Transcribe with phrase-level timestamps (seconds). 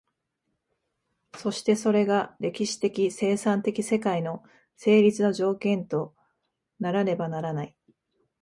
[1.37, 4.41] そしてそれが歴史的生産的世界の
[4.75, 6.15] 成立の条件と
[6.79, 7.75] ならねばならない。